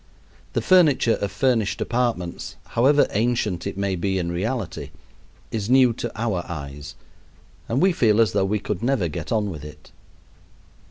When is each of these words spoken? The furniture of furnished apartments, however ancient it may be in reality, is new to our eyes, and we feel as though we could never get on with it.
The 0.53 0.63
furniture 0.63 1.13
of 1.21 1.31
furnished 1.31 1.79
apartments, 1.79 2.55
however 2.69 3.05
ancient 3.11 3.67
it 3.67 3.77
may 3.77 3.95
be 3.95 4.17
in 4.17 4.31
reality, 4.31 4.89
is 5.51 5.69
new 5.69 5.93
to 5.93 6.11
our 6.19 6.43
eyes, 6.49 6.95
and 7.69 7.79
we 7.83 7.91
feel 7.91 8.19
as 8.19 8.31
though 8.31 8.43
we 8.43 8.57
could 8.57 8.81
never 8.81 9.07
get 9.07 9.31
on 9.31 9.51
with 9.51 9.63
it. 9.63 9.91